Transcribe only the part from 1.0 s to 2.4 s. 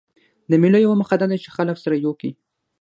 دا ده، چي خلک سره یو کي.